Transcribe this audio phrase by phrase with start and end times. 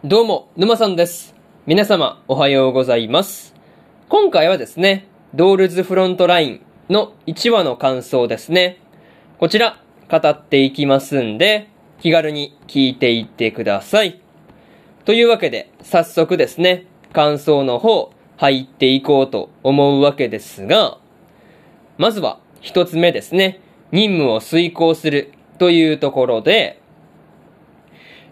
[0.00, 1.32] どうも、沼さんです。
[1.64, 3.54] 皆様、おはようございます。
[4.08, 8.78] 今回はですね、ドールズフロントラインの1話の感想ですね。
[9.38, 9.78] こちら、
[10.10, 11.68] 語っていきますんで、
[12.00, 14.20] 気軽に聞いていってください。
[15.04, 20.98] というわけで、早速ですね、感想の方、入っていこうと思うわけですが、
[21.96, 23.60] まずは、一つ目ですね、
[23.92, 26.81] 任務を遂行するというところで、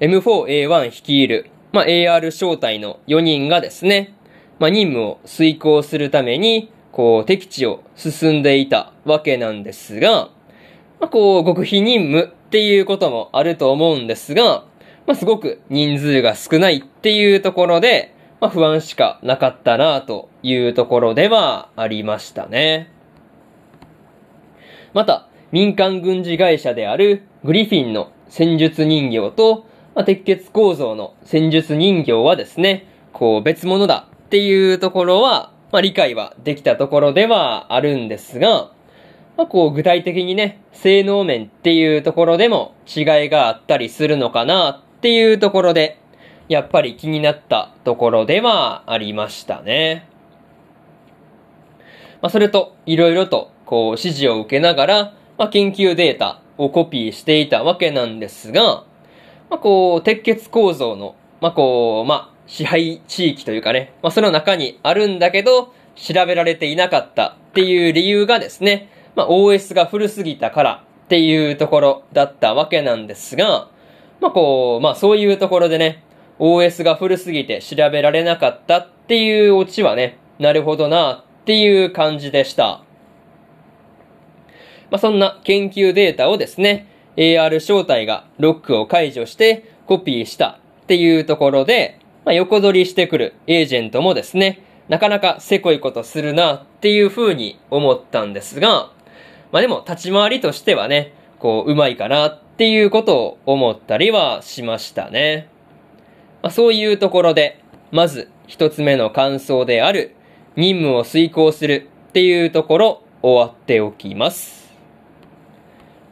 [0.00, 4.14] M4A1 率いる、まあ、AR 小隊の4人がですね、
[4.58, 10.30] まあ、任務を遂行するために、こう、敵地を進んでいたわけなんですが、
[11.00, 14.64] まあ、こう、極秘任務っていうこともあると思うんですが、
[15.06, 22.90] まあ、すごく人数が少ないっていうところで、まあ、不安しかなかったなというところではありましたね。
[24.94, 38.72] また、民間軍事会社であるグリフィンの戦術人形と、まあ、鉄血構造の戦術人形はですね、こう別物だっていうところは、まあ、理解はできたところではあるんですが、
[39.36, 45.98] まあ、こう具体的にね、性能面っていうところでも違いがあったりするのかなっていうところで、
[46.48, 50.08] やっぱり気になったところではありましたね。
[52.20, 58.84] まあ、それと、いろいろと、こう、指示を受けながら、まあ、研究データをコピーしていたわけなんですが、
[59.50, 73.68] まあ、こう、鉄血構造の、まあ、こう、まあ、支配地域というかね、まあ、その中にあるんだけど、調べられていなかったっていう理由がですね、まあ、OS が古すぎたからっていうところだったわけなんですが、
[74.20, 76.04] まあ、こう、まあ、そういうところでね、
[76.38, 82.82] OS が古すぎて調べられなかったっていうオチはね、なるほどなっていう感じでした。
[84.90, 86.86] まあ、そんな研究データをですね、
[87.20, 98.90] AR 招待がロックを解除してコピーしたっていうところで、まあ、横取りしてくるエージェントもですね、なかなかせこいことするなっていう風に思ったんですが、
[99.52, 105.48] まあでも立ち回りとしてはね、こう、うまいかなっていうことを思ったりはしましたね。
[106.42, 110.16] まあ、そういうところで、まず一つ目の感想である、
[110.56, 114.72] 任務を遂行するっていうところ終わっておきます。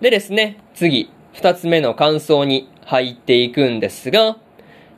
[0.00, 4.36] でですね、次、二つ目の感想に入っていくんですが、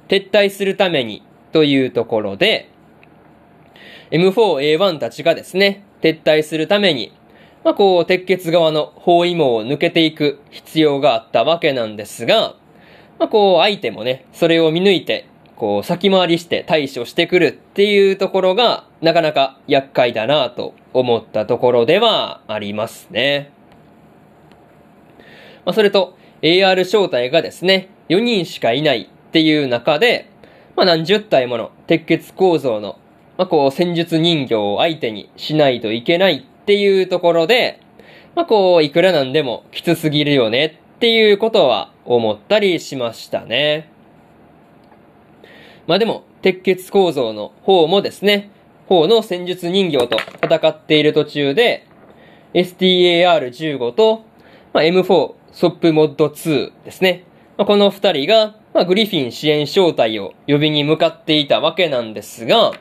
[0.08, 1.22] 撤退するために
[1.52, 2.70] というところで、
[4.10, 7.12] M4A1 たちがですね、撤退するために、
[7.64, 12.56] まあ、こう、鉄血側の包囲網を抜けていく必要があったわけなんですが、
[13.18, 23.51] まあ、こう、相手もね、それを見抜いて、こう、先回りして対処してくるっていうところが、なかなか厄介だなと思ったところではありますね。
[25.64, 30.28] まあ、それと、AR 正体がですね、4人しかいないっていう中で、
[30.76, 32.98] まあ、何十体もの鉄血構造の、
[33.38, 37.80] まあ、こう、戦術人形を相手にしないといけないっていうところで、
[38.34, 43.88] まあ、こう、いくらなんでもきつすぎるよねっていうことは思ったりしましたね。
[45.86, 48.50] まあ、でも、鉄血構造の方もですね、
[48.88, 51.86] 方の戦術人形と戦っている途中で、
[52.54, 54.24] STAR15 と、
[54.72, 57.24] まあ、M4 ソップモッド2ですね。
[57.58, 62.72] まあ、この二人が、まあ、グリフィン支援招待を呼びに向かっていたわけなんですが、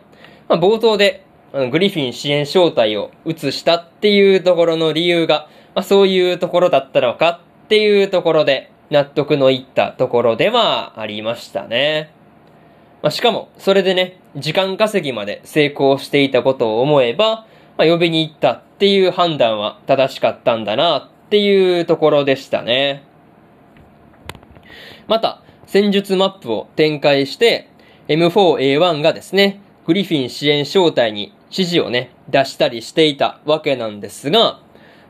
[0.48, 1.26] まあ、冒頭で、
[1.70, 12.14] グリフィン支援招待を移したっていうところの理由が、まあ、そういうところだったのかっていうところで、納得のいったところではありましたね。
[13.02, 17.46] まあ、しかも、それでね、時間稼ぎまで成功していたことを思えば、
[17.78, 23.04] まあ、呼びに行ったっていう判断は正しかったんだなっていうところでしたね。
[25.08, 27.70] また、戦術マップを展開して、
[28.10, 34.60] M4A1 がですね、グリフィン支援招待に指示をね、出したりしていたわけなんですが、ま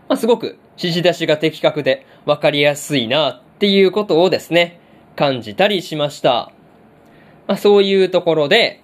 [0.09, 4.79] あ、すごく指示出しが的確で分かりやすいなっていうことをですね、
[5.15, 6.51] 感じたりしました。
[7.47, 8.83] まあ、そういうところで、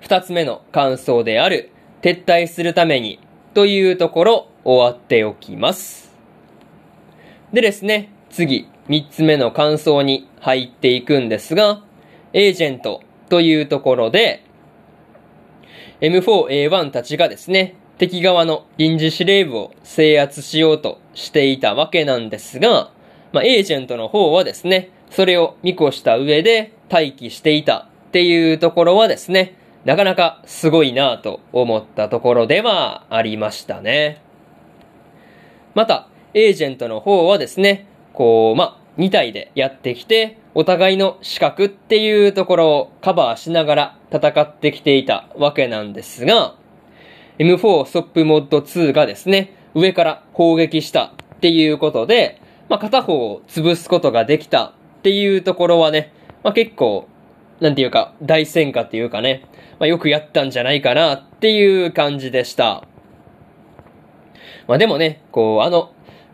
[0.00, 1.68] 二つ目の感想である、
[2.00, 3.20] 撤退するために
[3.52, 6.10] というところ終わっておきます。
[7.52, 11.82] でですね、次、三つ目の感想に入っていくんですが、
[12.32, 14.44] エージェントというところで、
[16.00, 22.90] M4A1 たちがですね、敵側の臨時司令部を制圧しようとしていたわけなんですが、
[23.32, 29.54] まあ、エージェントの方はですね、それを見越した上で待機していたっていうところはですね、
[29.84, 34.29] なかなかすごいなぁと思ったところではありましたね。
[35.74, 46.54] また、エージェントの方はですね、こう、まあ、2体でやってきて、お互いの資格っていうところをカバーしながら戦ってきていたわけなんですが、
[47.38, 56.12] M4 ソップモッド2がですね、上から攻撃したっていうことで、まあ、片方を潰すことができたっていうところはね、
[56.42, 57.08] まあ、結構、
[57.60, 59.44] なんていうか、大戦果っていうかね、
[59.78, 62.84] まあ、よくやったんじゃないかなっていう感じでした。
[64.70, 65.90] まあ、でもね、こう、あの、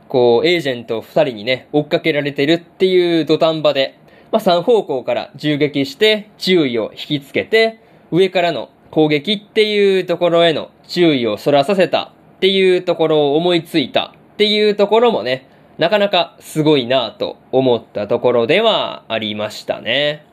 [0.09, 3.99] こう、エージェント二人にね、追っかけられてるっていう土壇場で、
[4.31, 7.81] まあ、3方向から銃撃して注意を引きつけて、
[8.11, 15.49] 上からの攻撃っていうところへの注意をそらさせたっていうところを思いついたっていうところもね、
[15.79, 20.27] なかなかすごいなと思ったところではありましたね。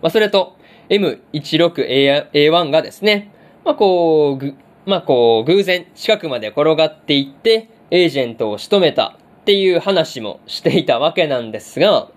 [0.00, 0.56] まあ、それと
[0.90, 3.32] M16A1 がですね、
[3.64, 12.08] まあ、こう、まあ、こう、偶然近くまで転がっていって、エージェントを仕留めたっていう話もしていたわけなんですが、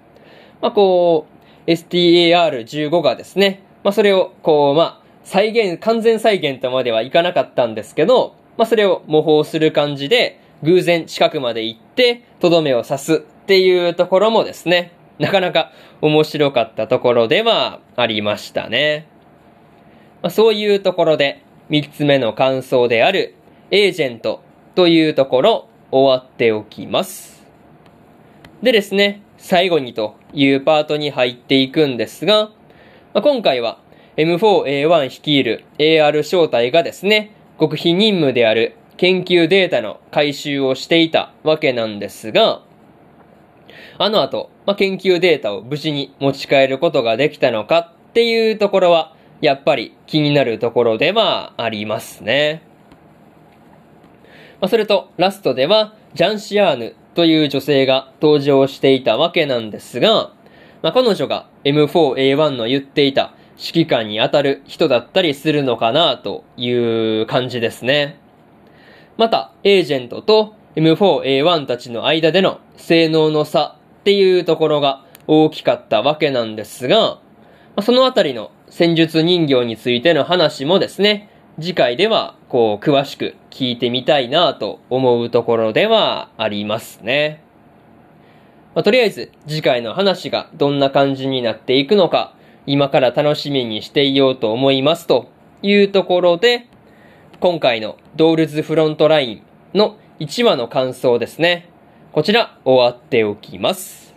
[0.62, 1.28] まあ、こ
[1.68, 19.08] う、STAR15 がですね、まあ、それを、こう、まあ、再現、完全再現とまではいかなかったんですけど、まあ、それを模倣する感じで、偶然近くまで行って、とどめを刺すっていうところもですね、なかなか面白かったところではありましたね。
[20.22, 23.34] まあ、そういうところで、三つ目の感想である、
[23.72, 24.44] エージェント
[24.76, 27.48] というところ、終わっておきます。
[28.62, 32.52] でですね、最後にというパートに入っていくんですが、
[33.14, 33.80] まあ、今回は
[34.18, 42.64] M4A1 率いる AR 正体がですね、極秘任務である研究データの回収をしていたわけなんですが、
[43.98, 52.62] あの後、まあ、研究データを無事に持ち帰ることができたのかっていうところは、やっぱり気になるところではありますね。
[54.60, 60.32] まあ、それと、ラストでは、ジャンシアーヌという女性が登場していたわけなんですが、
[60.84, 68.20] まあ、彼女が M4A1 の言っていた指揮官に当たる人だったりするのかなという感じですね。
[69.18, 77.20] また、エージェントと M4A1 たちの間での性能の差っていうところが大きかったわけなんですが、
[77.82, 81.28] そのあたりの戦術人形についての話もですね、
[81.60, 87.44] 次回ではこう詳しく聞いてみたいなと思うところではありますね。
[88.74, 92.34] まあ、とりあえず次回の話がどんな感じになっていくのか、
[92.66, 95.30] 今から楽しみにしていようと思いますと
[95.62, 96.68] いうところで、
[97.42, 99.44] 今回のドールズフロントライン
[99.78, 101.70] の1話の感想ですね。
[102.14, 104.11] こちら終わっておきます。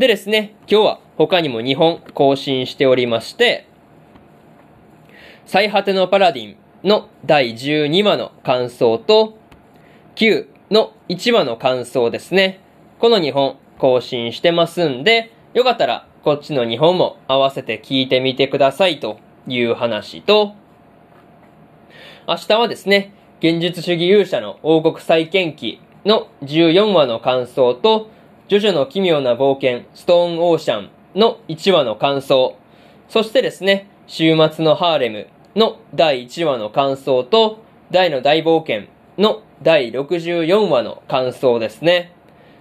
[0.00, 3.66] でですね、今日は他にも2本更新しておりまして、
[5.44, 6.56] 最果てのパラディン
[6.88, 9.36] の第12話の感想と、
[10.14, 12.60] 9の1話の感想ですね。
[12.98, 20.54] この2本更新してますんで、よかったらこっちの2本も合わせて聞いてみてくださいという話と、
[22.26, 28.08] 明日はですね、現実主義勇者の王国再建記の14話の感想と、
[28.50, 32.56] ジョジョの奇妙な冒険、ストーンオーシャンの1話の感想、
[33.08, 37.62] そしてですね、週末のハーレムの第1話の感想と、
[37.92, 42.10] 大の大冒険の第64話の感想ですね。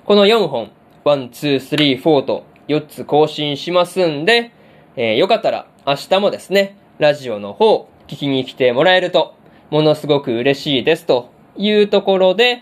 [0.06, 0.70] この4本、
[1.06, 4.52] 1、2、3、4と4つ更新しますんで、
[4.96, 9.34] えー、よかったら明日もですね、ラジオの方聞きに来てもらえると
[9.72, 12.62] ものすごく嬉しいですというところで、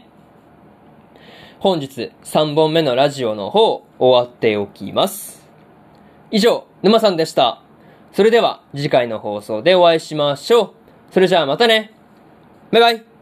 [1.60, 5.48] 本日3本目のラジオの方終わっておきます。
[6.30, 7.64] 以上、沼さんでした。
[8.14, 10.72] それでは次回の放送でお会いしましょう。
[11.12, 11.94] それじゃあまたね。
[12.72, 13.17] バイバイ。